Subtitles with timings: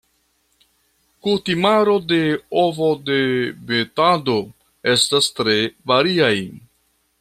[1.27, 2.19] Kutimaro de
[2.63, 4.41] ovodemetado
[4.97, 5.59] estas tre
[5.95, 6.37] variaj.